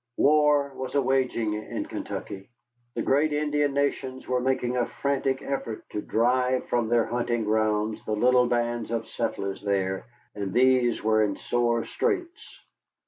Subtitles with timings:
[0.17, 2.49] War was a waging in Kentucky.
[2.95, 8.03] The great Indian nations were making a frantic effort to drive from their hunting grounds
[8.05, 12.59] the little bands of settlers there, and these were in sore straits.